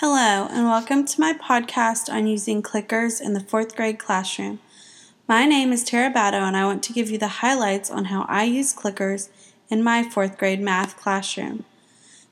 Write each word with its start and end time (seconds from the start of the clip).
Hello, 0.00 0.46
and 0.48 0.64
welcome 0.66 1.04
to 1.04 1.20
my 1.20 1.32
podcast 1.32 2.08
on 2.08 2.28
using 2.28 2.62
clickers 2.62 3.20
in 3.20 3.32
the 3.32 3.40
fourth 3.40 3.74
grade 3.74 3.98
classroom. 3.98 4.60
My 5.26 5.44
name 5.44 5.72
is 5.72 5.82
Tara 5.82 6.08
Batto, 6.08 6.36
and 6.36 6.56
I 6.56 6.66
want 6.66 6.84
to 6.84 6.92
give 6.92 7.10
you 7.10 7.18
the 7.18 7.42
highlights 7.42 7.90
on 7.90 8.04
how 8.04 8.24
I 8.28 8.44
use 8.44 8.72
clickers 8.72 9.28
in 9.68 9.82
my 9.82 10.04
fourth 10.04 10.38
grade 10.38 10.60
math 10.60 10.96
classroom. 10.96 11.64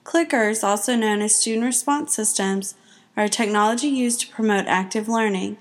Clickers, 0.04 0.62
also 0.62 0.94
known 0.94 1.20
as 1.20 1.34
student 1.34 1.64
response 1.64 2.14
systems, 2.14 2.76
are 3.16 3.24
a 3.24 3.28
technology 3.28 3.88
used 3.88 4.20
to 4.20 4.32
promote 4.32 4.66
active 4.68 5.08
learning. 5.08 5.58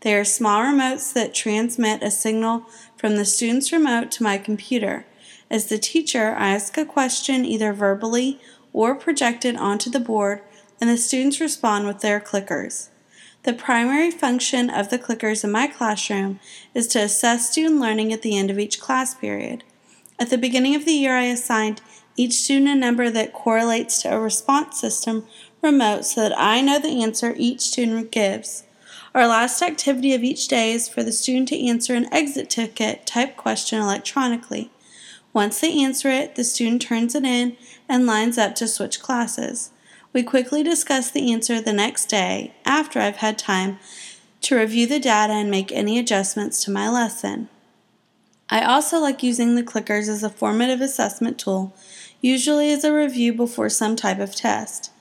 They 0.00 0.16
are 0.16 0.24
small 0.24 0.60
remotes 0.62 1.12
that 1.12 1.34
transmit 1.34 2.02
a 2.02 2.10
signal 2.10 2.64
from 2.96 3.14
the 3.14 3.24
student's 3.24 3.70
remote 3.70 4.10
to 4.10 4.24
my 4.24 4.38
computer. 4.38 5.06
As 5.48 5.66
the 5.68 5.78
teacher, 5.78 6.34
I 6.36 6.48
ask 6.48 6.76
a 6.76 6.84
question 6.84 7.44
either 7.44 7.72
verbally 7.72 8.40
or 8.72 8.96
projected 8.96 9.54
onto 9.54 9.88
the 9.88 10.00
board 10.00 10.42
and 10.80 10.90
the 10.90 10.96
students 10.96 11.40
respond 11.40 11.86
with 11.86 12.00
their 12.00 12.20
clickers. 12.20 12.88
The 13.44 13.52
primary 13.52 14.10
function 14.10 14.70
of 14.70 14.88
the 14.88 14.98
clickers 14.98 15.44
in 15.44 15.52
my 15.52 15.66
classroom 15.66 16.40
is 16.72 16.86
to 16.88 17.00
assess 17.00 17.50
student 17.50 17.80
learning 17.80 18.12
at 18.12 18.22
the 18.22 18.38
end 18.38 18.50
of 18.50 18.58
each 18.58 18.80
class 18.80 19.14
period. 19.14 19.64
At 20.18 20.30
the 20.30 20.38
beginning 20.38 20.74
of 20.74 20.84
the 20.84 20.92
year, 20.92 21.14
I 21.14 21.24
assigned 21.24 21.82
each 22.16 22.32
student 22.34 22.68
a 22.68 22.74
number 22.74 23.10
that 23.10 23.32
correlates 23.32 24.00
to 24.02 24.14
a 24.14 24.18
response 24.18 24.80
system 24.80 25.26
remote 25.60 26.04
so 26.04 26.22
that 26.22 26.38
I 26.38 26.60
know 26.60 26.78
the 26.78 27.02
answer 27.02 27.34
each 27.36 27.60
student 27.60 28.10
gives. 28.10 28.64
Our 29.14 29.26
last 29.26 29.60
activity 29.62 30.14
of 30.14 30.22
each 30.22 30.48
day 30.48 30.72
is 30.72 30.88
for 30.88 31.02
the 31.02 31.12
student 31.12 31.48
to 31.48 31.66
answer 31.66 31.94
an 31.94 32.12
exit 32.12 32.50
ticket 32.50 33.06
type 33.06 33.36
question 33.36 33.80
electronically. 33.80 34.70
Once 35.32 35.60
they 35.60 35.82
answer 35.82 36.08
it, 36.08 36.36
the 36.36 36.44
student 36.44 36.80
turns 36.80 37.14
it 37.14 37.24
in 37.24 37.56
and 37.88 38.06
lines 38.06 38.38
up 38.38 38.54
to 38.54 38.68
switch 38.68 39.00
classes. 39.00 39.70
We 40.14 40.22
quickly 40.22 40.62
discuss 40.62 41.10
the 41.10 41.32
answer 41.32 41.60
the 41.60 41.72
next 41.72 42.04
day 42.06 42.54
after 42.64 43.00
I've 43.00 43.16
had 43.16 43.36
time 43.36 43.80
to 44.42 44.56
review 44.56 44.86
the 44.86 45.00
data 45.00 45.32
and 45.32 45.50
make 45.50 45.72
any 45.72 45.98
adjustments 45.98 46.62
to 46.64 46.70
my 46.70 46.88
lesson. 46.88 47.48
I 48.48 48.62
also 48.62 49.00
like 49.00 49.24
using 49.24 49.56
the 49.56 49.64
clickers 49.64 50.08
as 50.08 50.22
a 50.22 50.30
formative 50.30 50.80
assessment 50.80 51.36
tool, 51.36 51.74
usually 52.20 52.70
as 52.70 52.84
a 52.84 52.94
review 52.94 53.32
before 53.32 53.68
some 53.68 53.96
type 53.96 54.20
of 54.20 54.36
test. 54.36 54.92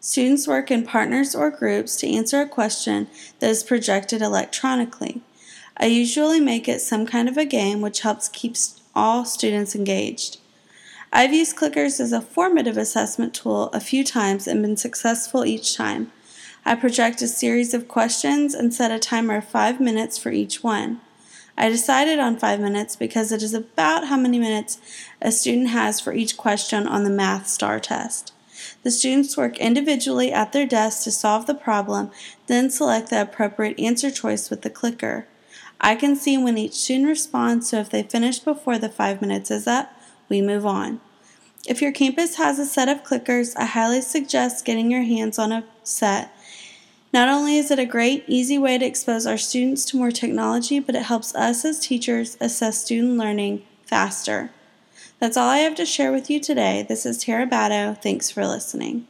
Students 0.00 0.46
work 0.46 0.70
in 0.70 0.84
partners 0.84 1.34
or 1.34 1.50
groups 1.50 1.96
to 1.96 2.12
answer 2.12 2.42
a 2.42 2.46
question 2.46 3.06
that 3.38 3.48
is 3.48 3.62
projected 3.62 4.20
electronically. 4.20 5.22
I 5.78 5.86
usually 5.86 6.40
make 6.40 6.68
it 6.68 6.82
some 6.82 7.06
kind 7.06 7.26
of 7.30 7.38
a 7.38 7.46
game 7.46 7.80
which 7.80 8.00
helps 8.00 8.28
keep 8.28 8.54
all 8.94 9.24
students 9.24 9.74
engaged. 9.74 10.38
I've 11.12 11.32
used 11.32 11.56
clickers 11.56 12.00
as 12.00 12.12
a 12.12 12.20
formative 12.20 12.76
assessment 12.76 13.32
tool 13.32 13.70
a 13.72 13.80
few 13.80 14.04
times 14.04 14.46
and 14.46 14.60
been 14.60 14.76
successful 14.76 15.44
each 15.44 15.74
time. 15.74 16.12
I 16.66 16.74
project 16.74 17.22
a 17.22 17.28
series 17.28 17.72
of 17.72 17.88
questions 17.88 18.52
and 18.52 18.74
set 18.74 18.90
a 18.90 18.98
timer 18.98 19.36
of 19.36 19.44
five 19.44 19.80
minutes 19.80 20.18
for 20.18 20.30
each 20.30 20.62
one. 20.62 21.00
I 21.56 21.70
decided 21.70 22.18
on 22.18 22.36
five 22.36 22.60
minutes 22.60 22.94
because 22.94 23.32
it 23.32 23.42
is 23.42 23.54
about 23.54 24.08
how 24.08 24.18
many 24.18 24.38
minutes 24.38 24.78
a 25.22 25.32
student 25.32 25.70
has 25.70 25.98
for 25.98 26.12
each 26.12 26.36
question 26.36 26.86
on 26.86 27.04
the 27.04 27.10
Math 27.10 27.48
STAR 27.48 27.80
test. 27.80 28.34
The 28.82 28.90
students 28.90 29.36
work 29.36 29.56
individually 29.58 30.30
at 30.30 30.52
their 30.52 30.66
desk 30.66 31.04
to 31.04 31.10
solve 31.10 31.46
the 31.46 31.54
problem, 31.54 32.10
then 32.48 32.70
select 32.70 33.08
the 33.08 33.22
appropriate 33.22 33.80
answer 33.80 34.10
choice 34.10 34.50
with 34.50 34.62
the 34.62 34.70
clicker. 34.70 35.26
I 35.80 35.94
can 35.94 36.16
see 36.16 36.36
when 36.36 36.58
each 36.58 36.74
student 36.74 37.08
responds, 37.08 37.70
so 37.70 37.78
if 37.78 37.88
they 37.88 38.02
finish 38.02 38.40
before 38.40 38.78
the 38.78 38.88
five 38.88 39.22
minutes 39.22 39.50
is 39.50 39.66
up, 39.66 39.92
we 40.28 40.42
move 40.42 40.66
on. 40.66 41.00
If 41.66 41.82
your 41.82 41.92
campus 41.92 42.36
has 42.36 42.58
a 42.58 42.64
set 42.64 42.88
of 42.88 43.04
clickers, 43.04 43.54
I 43.56 43.66
highly 43.66 44.00
suggest 44.00 44.64
getting 44.64 44.90
your 44.90 45.02
hands 45.02 45.38
on 45.38 45.52
a 45.52 45.64
set. 45.82 46.34
Not 47.12 47.28
only 47.28 47.56
is 47.56 47.70
it 47.70 47.78
a 47.78 47.86
great, 47.86 48.24
easy 48.26 48.58
way 48.58 48.78
to 48.78 48.84
expose 48.84 49.26
our 49.26 49.38
students 49.38 49.84
to 49.86 49.96
more 49.96 50.10
technology, 50.10 50.78
but 50.78 50.94
it 50.94 51.02
helps 51.02 51.34
us 51.34 51.64
as 51.64 51.80
teachers 51.80 52.36
assess 52.40 52.84
student 52.84 53.16
learning 53.16 53.64
faster. 53.84 54.50
That's 55.18 55.36
all 55.36 55.48
I 55.48 55.58
have 55.58 55.74
to 55.76 55.86
share 55.86 56.12
with 56.12 56.30
you 56.30 56.38
today. 56.38 56.84
This 56.88 57.04
is 57.04 57.18
Tara 57.18 57.46
Batto. 57.46 57.94
Thanks 58.00 58.30
for 58.30 58.46
listening. 58.46 59.06